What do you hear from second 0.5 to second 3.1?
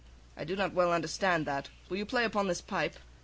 not well understand that. Will you play upon this pipe?"